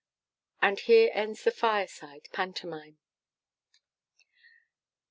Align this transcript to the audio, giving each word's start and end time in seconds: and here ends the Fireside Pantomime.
and 0.63 0.79
here 0.79 1.11
ends 1.13 1.43
the 1.43 1.51
Fireside 1.51 2.27
Pantomime. 2.33 2.97